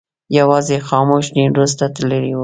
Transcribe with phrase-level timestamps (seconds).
[0.39, 2.39] یوازې خاموش نیمروز ته تللی و.